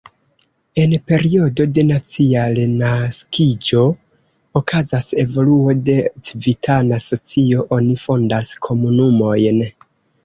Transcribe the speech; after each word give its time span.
En 0.83 0.93
periodo 1.09 1.65
de 1.77 1.81
nacia 1.89 2.45
renaskiĝo 2.55 3.83
okazas 4.61 5.07
evoluo 5.27 5.77
de 5.91 5.99
civitana 6.31 7.01
socio, 7.09 7.67
oni 7.79 7.99
fondas 8.09 8.53
komunumojn. 8.69 9.63